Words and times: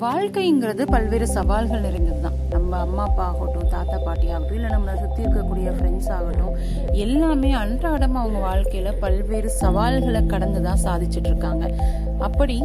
வாழ்க்கைங்கிறது 0.00 0.82
பல்வேறு 0.84 1.26
சவால்கள் 1.26 1.80
நிறைந்தது 1.80 2.20
தான் 2.20 2.38
நம்ம 2.52 2.78
அம்மா 2.78 3.02
அப்பா 3.02 3.24
ஆகட்டும் 3.24 3.70
தாத்தா 3.70 3.96
பாட்டி 4.06 4.26
ஆகட்டும் 4.30 4.56
இல்லை 4.56 4.70
நம்மளை 4.70 4.94
சுற்றி 5.00 5.22
இருக்கக்கூடிய 5.22 5.68
ஃப்ரெண்ட்ஸ் 5.76 6.10
ஆகட்டும் 6.16 6.56
எல்லாமே 7.04 7.50
அன்றாடம் 7.54 8.16
அவங்க 8.16 8.38
வாழ்க்கையில் 8.38 8.98
பல்வேறு 9.00 9.50
சவால்களை 9.62 10.22
கடந்து 10.26 10.62
தான் 10.62 10.82
சாதிச்சுட்டு 10.84 11.28
இருக்காங்க. 11.28 11.64
அப்படி 12.18 12.56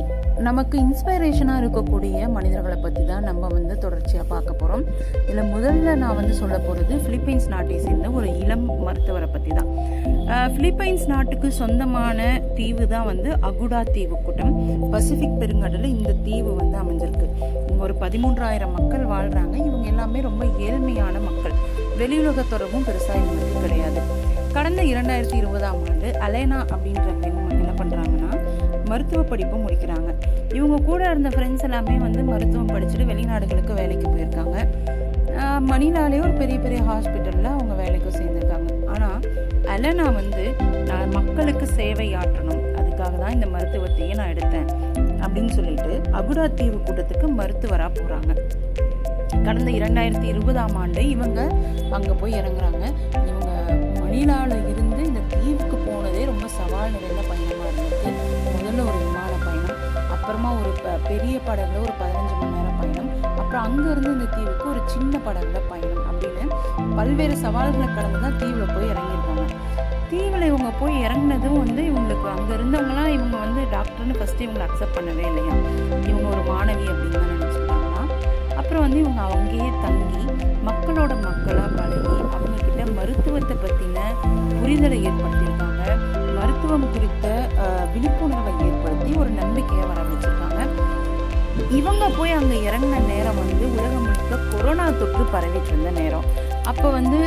நமக்கு 0.48 0.76
இன்ஸ்பைரேஷனாக 0.86 1.62
இருக்கக்கூடிய 1.62 2.28
மனிதர்களை 2.36 2.78
பற்றி 2.84 3.02
தான் 3.10 3.26
நம்ம 3.30 3.48
வந்து 3.56 3.74
தொடர்ச்சியாக 3.84 4.26
பார்க்க 4.32 4.62
போகிறோம் 4.62 4.84
இதில் 5.28 5.50
முதல்ல 5.54 5.94
நான் 6.04 6.18
வந்து 6.20 6.34
சொல்ல 6.40 6.56
போகிறது 6.66 6.94
ஃபிலிப்பைன்ஸ் 7.04 7.48
நாட்டை 7.54 7.78
சேர்ந்த 7.86 8.10
ஒரு 8.20 8.28
இளம் 8.44 8.66
மருத்துவரை 8.86 9.28
பற்றி 9.36 9.52
தான். 9.60 9.70
ஃபிலிப்பைன்ஸ் 10.54 11.06
நாட்டுக்கு 11.12 11.48
சொந்தமான 11.60 12.20
தீவு 12.58 12.86
தான் 12.94 13.08
வந்து 13.12 13.30
அகுடா 13.50 13.82
தீவு 13.96 14.18
கூட்டம். 14.26 14.54
பசிபிக் 14.94 15.38
பெருங்கடலில் 15.42 15.94
இந்த 15.98 16.16
தீவு 16.28 16.52
வந்து 16.62 16.78
அமைஞ்சிருக்கு. 16.84 17.28
இங்கே 17.70 17.82
ஒரு 17.88 17.96
பதிமூன்றாயிரம் 18.04 18.76
மக்கள் 18.78 19.06
வாழ்கிறாங்க 19.14 19.56
இவங்க 19.68 19.86
எல்லாமே 19.94 20.22
ரொம்ப 20.30 20.46
ஏழ்மையான 20.68 21.16
மக்கள். 21.30 21.56
வெளியுலக 22.02 22.46
தொடர்பும் 22.54 22.88
பெருசாக 22.90 23.22
இவங்களுக்கு 23.24 23.66
கிடையாது. 23.66 24.02
கடந்த 24.58 24.82
இரண்டாயிரத்தி 24.94 25.38
இருபதாம் 25.42 25.82
ஆண்டு 25.90 26.08
அலேனா 26.28 26.62
அப்படின்ற 26.74 27.10
பெண் 27.22 27.38
என்ன 27.62 27.74
பண்ணுறாங்கன்னா 27.82 28.32
மருத்துவ 28.92 29.22
படிப்பு 29.32 29.58
முடிக்கிறாங்க. 29.66 30.10
இவங்க 30.58 30.78
கூட 30.90 31.02
இருந்த 31.12 31.30
ஃப்ரெண்ட்ஸ் 31.36 31.66
எல்லாமே 31.68 31.96
வந்து 32.06 32.24
மருத்துவம் 32.32 32.74
படிச்சுட்டு 32.74 33.10
வெளிநாடுகளுக்கு 33.12 33.74
வேலைக்கு 33.82 34.08
போயிருக்காங்க. 34.14 34.58
மணிலாலே 35.72 36.18
ஒரு 36.26 36.34
பெரிய 36.40 36.58
பெரிய 36.64 36.80
ஹாஸ்பிட்டலில் 36.90 37.54
அவங்க 37.56 37.74
வேலைக்கு 37.84 38.10
சேர்ந்துருக்காங்க. 38.18 38.70
ஆனால் 38.94 39.20
அலனா 39.74 40.08
வந்து 40.20 40.44
நான் 40.90 41.14
மக்களுக்கு 41.18 41.66
சேவை 41.78 42.08
ஆற்றணும். 42.22 42.64
அதுக்காக 42.80 43.14
தான் 43.22 43.36
இந்த 43.38 43.48
மருத்துவத்தையே 43.54 44.14
நான் 44.20 44.32
எடுத்தேன். 44.36 44.68
அப்படின்னு 45.26 45.52
சொல்லிட்டு 45.58 45.94
அபுடா 46.20 46.46
தீவு 46.60 46.78
கூட்டத்துக்கு 46.88 47.28
மருத்துவராக 47.40 47.92
போகிறாங்க 48.00 48.32
கடந்த 49.46 49.70
இரண்டாயிரத்தி 49.80 50.28
இருபதாம் 50.32 50.76
ஆண்டு 50.82 51.02
இவங்க 51.14 51.40
அங்கே 51.98 52.14
போய் 52.22 52.38
இறங்குறாங்க. 52.40 52.84
இவங்க 53.30 53.52
மணிலாவில் 54.02 54.68
இருந்து 54.74 55.02
இந்த 55.10 55.22
தீவுக்கு 55.34 55.78
போனதே 55.88 56.24
ரொம்ப 56.32 56.48
சவால் 56.58 56.94
நிறைந்த 56.96 57.24
பயணமாக 57.30 57.70
இருந்தது. 57.72 58.21
அப்புறமா 60.22 60.52
ஒரு 60.54 60.72
ப- 60.84 61.00
பெரிய 61.08 61.40
படகுல 61.48 61.78
ஒரு 61.80 61.94
பதினஞ்சு 62.00 62.34
மணி 62.40 62.52
நேரம் 62.52 62.80
பயணம். 62.80 63.10
அப்புறம் 63.38 63.64
அங்கேருந்து 63.64 64.12
இந்த 64.12 64.26
தீவுக்கு 64.26 64.70
ஒரு 64.70 64.82
சின்ன 64.86 65.20
படகுல 65.26 65.60
பயணம் 65.70 66.06
அப்படின்னு 66.12 66.46
பல்வேறு 66.96 67.38
சவால்களை 67.38 67.88
கடந்து 67.96 68.20
தான் 68.20 68.38
தீவில் 68.38 68.74
போய் 68.74 68.90
இறங்கியிருக்காங்க. 68.90 69.46
தீவில் 70.10 70.42
இவங்க 70.42 70.70
போய் 70.80 71.04
இறங்குனதும் 71.04 71.58
வந்து 71.58 71.82
இவங்களுக்கு 71.84 72.28
அங்கே 72.32 72.54
இருந்தவங்களாம் 72.54 73.08
இவங்க 73.08 73.38
வந்து 73.38 73.62
டாக்டர்னு 73.72 74.14
ஃபஸ்ட்டு 74.14 74.46
இவங்களை 74.46 74.66
அக்செப்ட் 74.68 74.98
பண்ணவே 74.98 75.26
இல்லையா? 75.26 75.56
இவங்க 76.04 76.28
ஒரு 76.30 76.44
மாணவி 76.50 76.86
அப்படின்னு 76.88 77.16
தான் 77.16 77.32
நினச்சிக்கிட்டாங்கன்னா. 77.32 78.04
அப்புறம் 78.56 78.82
வந்து 78.82 79.00
இவங்க 79.00 79.22
அங்கேயே 79.32 79.70
தங்கி 79.82 80.24
மக்களோட 80.66 81.14
மக்களாக 81.22 81.70
பழகி 81.76 82.16
அவங்கக்கிட்ட 82.28 82.94
மருத்துவத்தை 82.96 83.58
பற்றின 83.58 84.00
புரிதலை 84.60 85.00
ஏற்படுத்தியிருக்காங்க. 85.02 85.80
மருத்துவம் 86.38 86.92
குறித்த 86.92 87.26
விழிப்புணர்வை 87.94 88.54
இவங்க 91.80 92.06
போய் 92.18 92.32
அங்கே 92.32 92.58
இறங்கின 92.68 93.02
நேரம் 93.12 93.40
வந்து 93.42 93.66
உலகம் 93.74 94.06
முழுக்க 94.06 94.38
கொரோனா 94.54 94.86
தொற்று 95.00 95.24
பரவிட்டு 95.34 95.70
இருந்த 95.74 95.90
நேரம். 96.00 96.26
அப்போ 96.70 96.88
வந்து 96.90 97.20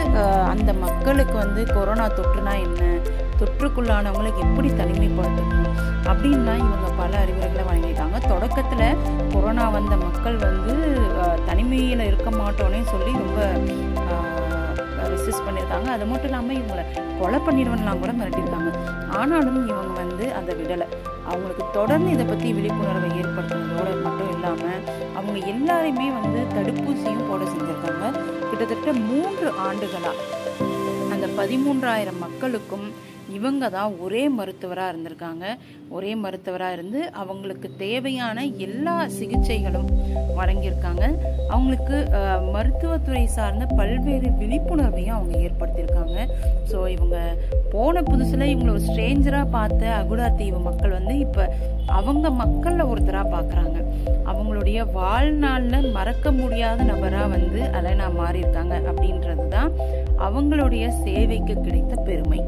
அந்த 0.53 0.71
மக்களுக்கு 0.85 1.37
வந்து 1.45 1.63
கொரோனா 1.77 2.07
தொற்றுனா 2.19 2.53
என்ன? 2.67 2.83
தொற்றுக்குள்ளானவங்களுக்கு 3.41 4.43
எப்படி 4.47 4.69
தனிமைப்படுத்தணும்? 4.81 5.71
அப்படின்லாம் 6.11 6.63
இவங்க 6.65 6.89
பல 7.01 7.13
அறிவுரைகளை 7.23 7.65
வழங்கிட்டாங்க 7.71 8.19
தொடக்கத்தில் 8.33 9.01
கொரோனா 9.33 9.65
வந்த 9.69 9.95
மக்கள் 10.05 10.37
வந்து 10.47 10.75
தனிமையில் 11.49 12.07
இருக்க 12.11 12.31
மாட்டோன்னே 12.41 12.83
சொல்லி 12.93 13.13
ரொம்ப 13.23 13.41
ரெசிஸ்ட் 15.13 15.45
பண்ணியிருக்காங்க. 15.47 15.89
அது 15.97 16.05
மட்டும் 16.11 16.31
இல்லாமல் 16.31 16.59
இவங்களை 16.61 16.85
கொலை 17.21 17.41
பண்ணிடுவன்லாம் 17.47 18.03
கூட 18.03 18.13
மிரட்டியிருக்காங்க. 18.21 18.71
ஆனாலும் 19.21 19.61
இவங்க 19.73 19.93
வந்து 20.03 20.27
அதை 20.39 20.55
விடலை. 20.61 20.87
அவங்களுக்கு 21.31 21.65
தொடர்ந்து 21.79 22.09
இதை 22.15 22.25
பற்றி 22.27 22.49
விழிப்புணர்வை 22.59 23.11
ஏற்படுத்துனதோடு 23.21 23.93
மட்டும் 24.07 24.33
இல்லாமல் 24.37 24.81
அவங்க 25.19 25.39
எல்லாரையுமே 25.55 26.09
வந்து 26.19 26.41
தடுப்பூசியும் 26.57 27.27
போட 27.31 27.43
செஞ்சுருக்காங்க. 27.53 28.05
கிட்டத்தட்ட 28.49 28.93
மூன்று 29.09 29.47
ஆண்டுகளாக 29.67 30.23
அந்த 31.15 31.27
பதிமூன்றாயிரம் 31.39 32.23
மக்களுக்கும் 32.27 32.87
இவங்க 33.37 33.69
தான் 33.77 33.93
ஒரே 34.05 34.23
மருத்துவராக 34.39 34.93
இருந்திருக்காங்க. 34.93 35.45
ஒரே 35.97 36.13
மருத்துவராக 36.23 36.77
இருந்து 36.77 37.01
அவங்களுக்கு 37.23 37.69
தேவையான 37.83 38.45
எல்லா 38.67 38.95
சிகிச்சைகளும் 39.19 39.91
வழங்கியிருக்காங்க. 40.39 41.05
அவங்களுக்கு 41.53 41.97
மருத்துவத்துறை 42.55 43.25
சார்ந்த 43.37 43.65
பல்வேறு 43.79 44.31
விழிப்புணர்வையும் 44.41 45.17
அவங்க 45.19 45.35
ஏற்படுத்தியிருக்காங்க. 45.47 46.19
ஸோ 46.71 46.79
இவங்க 46.97 47.19
போன 47.75 48.03
புதுசில் 48.11 48.51
இவங்களை 48.51 48.73
ஒரு 48.77 48.85
ஸ்ட்ரேஞ்சராக 48.89 49.53
பார்த்த 49.57 49.93
அகுடா 50.01 50.29
தீவு 50.41 50.61
மக்கள் 50.69 50.97
வந்து 50.99 51.15
இப்போ 51.27 51.45
அவங்க 52.01 52.27
மக்களில் 52.43 52.91
ஒருத்தராக 52.91 53.33
பார்க்குறாங்க 53.37 53.79
அவங்களுடைய 54.31 54.79
வாழ்நாளில் 54.99 55.91
மறக்க 55.97 56.31
முடியாத 56.41 56.85
நபராக 56.91 57.33
வந்து 57.37 57.61
அலைனா 57.79 58.07
மாறியிருக்காங்க 58.21 58.75
அப்படின்றது 58.91 59.47
தான் 59.57 59.73
அவங்களுடைய 60.27 60.85
சேவைக்கு 61.05 61.55
கிடைத்த 61.67 61.95
பெருமை. 62.09 62.41